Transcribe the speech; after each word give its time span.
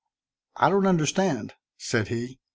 "I 0.55 0.71
don't 0.71 0.87
understand," 0.87 1.53
said 1.77 2.07
he. 2.07 2.39